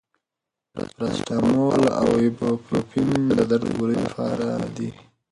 [0.73, 4.89] پاراسټامول او ایبوپروفین د درد کمولو لپاره دي.